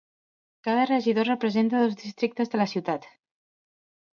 Cada 0.65 0.87
regidor 0.91 1.25
representa 1.33 1.81
dos 1.83 1.95
districtes 2.03 2.51
de 2.55 2.61
la 2.63 2.69
ciutat. 2.73 3.07